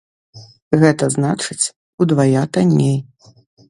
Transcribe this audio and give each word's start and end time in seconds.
Гэта 0.85 1.11
значыць, 1.17 1.61
удвая 2.07 2.41
танней. 2.57 2.99